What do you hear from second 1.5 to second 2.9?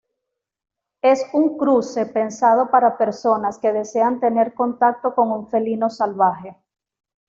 cruce pensado